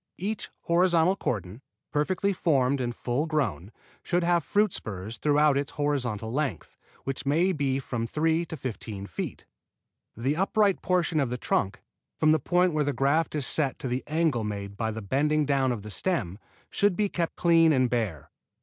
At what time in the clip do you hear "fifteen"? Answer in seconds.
8.57-9.05